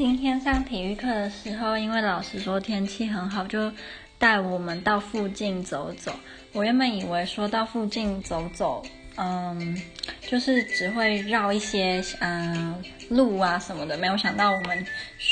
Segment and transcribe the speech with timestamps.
[0.00, 3.70] 今天上体育课的时候，因为老师说天气很好，就
[4.18, 6.10] 带我们到附近走走。
[6.52, 8.82] 我原本以为说到附近走走，
[9.18, 9.78] 嗯，
[10.26, 14.86] 就是只会绕一些嗯路啊什么的，没有想到我们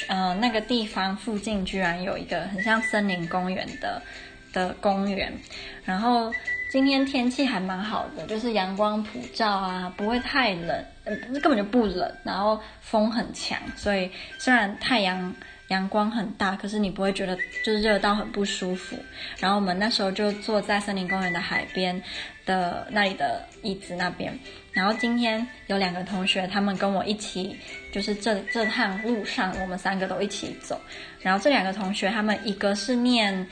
[0.08, 4.02] 嗯那个地方附近居然有一个很像森林公园的
[4.52, 5.32] 的公园，
[5.86, 6.30] 然后。
[6.70, 15.34] 今天天气还蛮好的，就是阳光普照啊，不会太冷，呃，根本就不冷，然后风很强，所以虽然太阳
[15.68, 18.96] 阳光很大，可是你不会觉得就是热到很不舒服。
[19.38, 21.98] 然后我们那时候就坐在森林公园的海边
[22.44, 24.38] 的那里的椅子那边，
[24.70, 27.58] 然后今天有两个同学，他们跟我一起，
[27.90, 30.78] 就是这这趟路上我们三个都一起走。
[31.22, 33.46] 然后这两个同学，他们一个是念。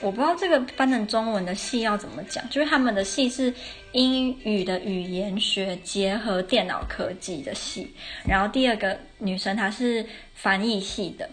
[0.00, 3.52] 我不知道这个翻成中文的系要怎么讲，就是他们的系是
[3.92, 7.94] 英语的语言学结合电脑科技的系，
[8.26, 10.04] 然后第二个女生她是
[10.34, 11.28] 翻译系的，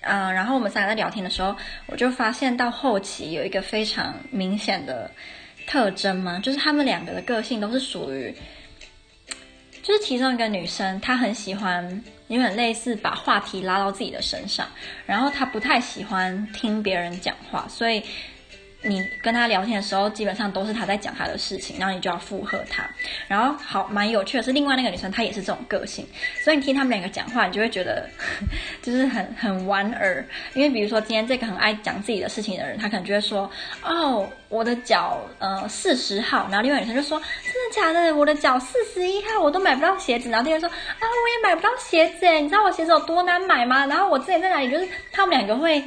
[0.00, 1.54] 嗯、然后我们三个在聊天的时候，
[1.86, 5.10] 我就发现到后期有一个非常明显的
[5.66, 8.34] 特征嘛，就是他们两个的个性都是属于。
[9.82, 14.66] 就是其中一个女生，她很喜欢，有点类似把话题拉到自己的身上，
[15.04, 18.02] 然后她不太喜欢听别人讲话，所以。
[18.82, 22.84] 你跟他聊天的时候，基本上都是他在讲他的事情，然后你就要附和他。
[23.28, 26.06] 然后好，蛮有趣的是，另外那个女生她也是这种个性，
[26.42, 28.08] 所以你听他们两个讲话，你就会觉得
[28.82, 30.24] 就是很很莞尔。
[30.54, 33.48] 因为比如说今天这个很爱讲自己的事情的人，他可能就会说
[33.84, 38.14] ：“哦，我的脚呃四十号。”然后另外女生就说：“真的假的？
[38.16, 45.82] 我的脚四十一号，我都买不到鞋子。”然后第二说：“啊，我也买不到鞋子诶，你知道我鞋子有多难买吗？”然后我之前在哪里，就是他们两个会。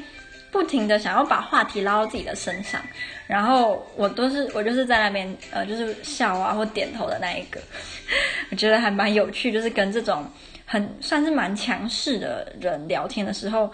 [0.56, 2.82] 不停的想要把话题拉到自己的身上，
[3.28, 7.60] 然后我都是我就是在那边呃就是笑啊或点头的那一个，
[8.50, 10.26] 我觉得还蛮有趣，就是跟这种
[10.66, 13.70] 很算是蛮强势的人聊天的时候，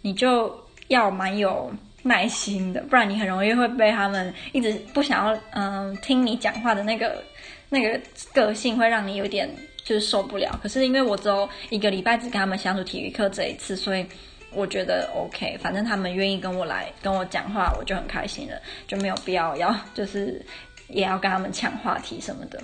[0.00, 0.58] 你就
[0.88, 1.70] 要蛮有
[2.02, 7.22] 耐心的，不然你很容易会被他们一直不想要嗯、听你讲话的那个
[7.68, 8.00] 那个
[8.32, 9.46] 个性会让你有点
[9.84, 10.58] 就是受不了。
[10.62, 14.06] 可是因为我只有一个礼拜只跟他们相处体育课这一次，所以。
[14.54, 20.44] 我觉得 OK，反正他们愿意跟我来跟我讲话，我就很开心了，就没有必要要就是
[20.88, 22.62] 也要跟他们抢话题什么的。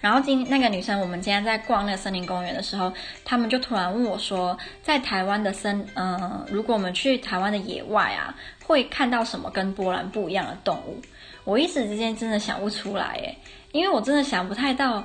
[0.00, 2.92] 然后今那个女生，我们今天在逛那个森林公园的时候，
[3.24, 11.00] 他们就突然问我说，在台湾的森，嗯、如果我们去台湾的野外啊，会看到什么跟波兰不一样的动物？
[11.44, 13.36] 我一时之间真的想不出来诶，
[13.72, 15.04] 因为我真的想不太到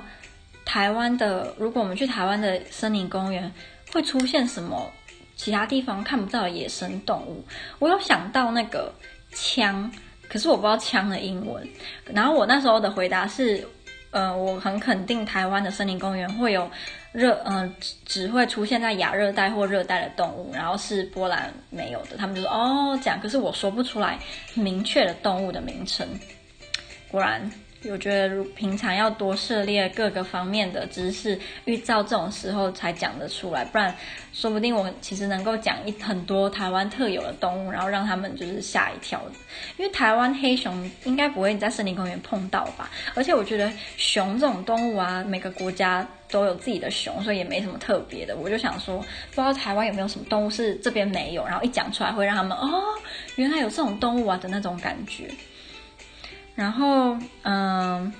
[0.64, 3.52] 台湾的，如果我们去台湾的森林公园
[3.92, 4.90] 会出现什么。
[5.40, 7.42] 其他地方看不到野生动物，
[7.78, 8.92] 我有想到那个
[9.32, 9.90] 枪，
[10.28, 11.66] 可是我不知道枪的英文。
[12.04, 13.66] 然后我那时候的回答是，
[14.10, 16.70] 呃，我很肯定台湾的森林公园会有
[17.10, 17.74] 热，嗯、呃，
[18.04, 22.18] 只会出现在亚热带或热带的动物，然后是波兰没有的。
[22.18, 24.18] 他们就说哦，这样，可是我说不出来
[24.52, 26.06] 明确的动物的名称。
[27.10, 27.50] 果然。
[27.88, 33.94] 我觉得，如平常要多涉猎各个方面的知识，遇到这种时候才讲得出来，不然
[34.34, 39.22] 说不定我其实能够讲一很多台湾特有的动物，然后让他们就是吓一跳。
[39.78, 42.90] 因为台湾黑熊应该不会在森林公园碰到吧？
[43.14, 48.36] 而且我觉得熊这种动物啊，每个国家都有自己的熊，所以也没什么特别的。
[48.36, 52.82] 我就想说，不知道台湾有没有什么动物是这边没有，然后一讲出来会让他们哦，
[53.36, 55.30] 原来有这种动物啊的那种感觉。
[56.60, 58.12] 然后，嗯，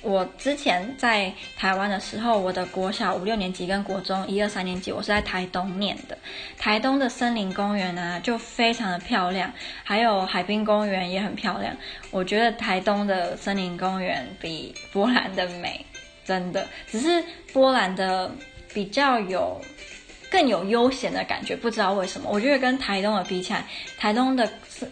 [0.00, 6.16] 我之前在台湾的时候，我的国小五六年级跟国中一二三年级，我是在台东念的。
[6.56, 9.52] 台东的森林公园呢，就非常的漂亮，
[9.84, 11.76] 还有海滨公园也很漂亮。
[12.10, 15.84] 我觉得台东的森林公园比波兰的美，
[16.24, 17.22] 真的，只是
[17.52, 18.34] 波兰的
[18.72, 19.60] 比较有。
[20.30, 23.64] 更有悠闲的感觉，不知道为什么，我觉得跟台东的比起来，
[23.96, 24.46] 台东的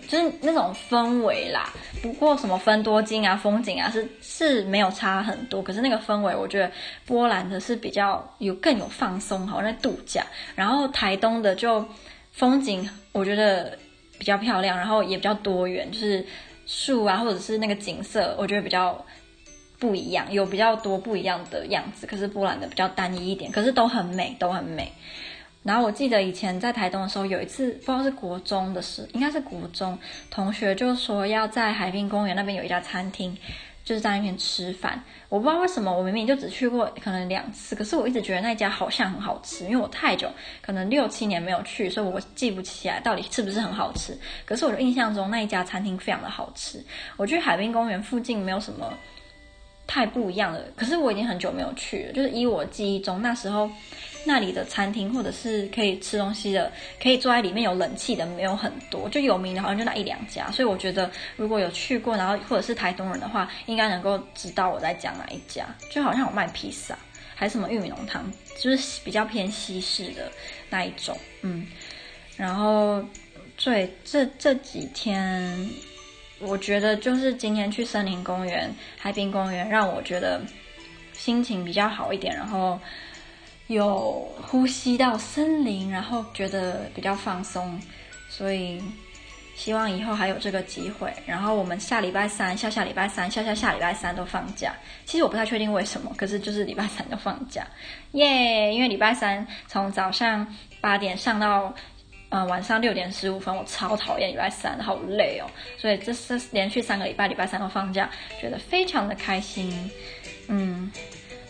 [0.08, 1.72] 就是那种氛围啦。
[2.02, 5.62] 不过什么分多金啊、风景啊，是是没有差很多。
[5.62, 6.70] 可是那个氛围，我觉得
[7.04, 10.24] 波兰的是比较有更有放松，好像在度假。
[10.54, 11.84] 然后台东的就
[12.32, 13.76] 风景，我觉得
[14.18, 16.24] 比较漂亮，然后也比较多元，就是
[16.66, 19.04] 树啊，或者是那个景色，我觉得比较
[19.78, 22.06] 不一样，有比较多不一样的样子。
[22.06, 24.90] 可是波兰的比较单一一点，可是都很美，都很美。
[25.62, 29.98] 然后我记得以前在台东的时候，有一次不知道是国中的事，应该是国中
[30.30, 33.36] 同学就说要在海滨公园那边有一家餐厅，
[33.84, 35.02] 就是在那边吃饭。
[35.28, 40.30] 我不知道为什么，我明明就只去过可能两次，可是我一直觉得那家好像很好吃，因为我太久，
[40.62, 44.16] 可能六七年没有去，所以我记不起来到底是不是很好吃。
[44.44, 46.80] 可是我的印象中那一家餐厅非常的好吃。
[47.16, 48.94] 我去海滨公园附近没有什么。
[49.86, 50.60] 太不一样了。
[50.74, 53.70] 可是我已经很久没有去了，就是以我记忆中那时候
[54.24, 60.50] 那里的餐厅或者是可以吃东西的，可以坐在里面有冷气的没有很多，就有名的好像就那一两家。
[60.50, 65.64] 所以我觉得如果有去过，然后或者是台东人的话，应该能够知道我在讲哪一家。
[65.90, 66.98] 就好像有卖披萨，
[67.34, 68.28] 还是什么玉米浓汤，
[68.60, 70.30] 就是比较偏西式的
[70.68, 71.16] 那一种。
[71.42, 71.64] 嗯，
[72.36, 73.04] 然后
[73.56, 75.70] 最这这几天。
[76.38, 80.40] 我觉得就是今天去森林公园、海滨公园，让我觉得
[81.14, 82.78] 心情比较好一点，然后
[83.68, 87.80] 有呼吸到森林，然后觉得比较放松，
[88.28, 88.82] 所以
[89.54, 91.10] 希望以后还有这个机会。
[91.24, 94.74] 然后我们下礼拜三、下下礼拜三、下下下礼拜三都放假。
[95.06, 97.66] 其实我不太确定为什么，可是就是礼拜三都放假，
[98.12, 101.74] 耶、因为礼拜三从早上八点上到。
[102.30, 105.46] 嗯、晚上六点十五分，我超讨厌礼拜三，好累哦。
[105.78, 109.90] 所以这是连续三个礼拜，礼拜三都放假，觉得非常的开心。
[110.48, 110.90] 嗯，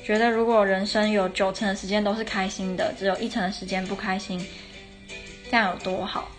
[0.04, 4.46] 觉得如果人生有九成的时间都是开心的，只有一成的时间不开心，
[5.50, 6.30] 这样有多好？